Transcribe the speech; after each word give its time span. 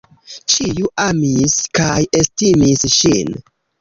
Ĉiu 0.53 0.87
amis 1.03 1.57
kaj 1.81 1.99
estimis 2.23 2.87
ŝin. 2.95 3.43